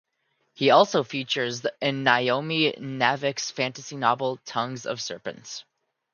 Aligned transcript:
He 0.55 0.71
also 0.71 1.03
features 1.03 1.63
in 1.79 2.03
Naomi 2.03 2.71
Novik's 2.79 3.51
fantasy 3.51 3.95
novel 3.97 4.37
"Tongues 4.45 4.87
of 4.87 4.99
Serpents". 4.99 5.63